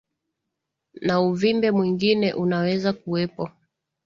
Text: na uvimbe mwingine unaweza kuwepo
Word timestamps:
na 1.01 1.19
uvimbe 1.21 1.71
mwingine 1.71 2.33
unaweza 2.33 2.93
kuwepo 2.93 3.49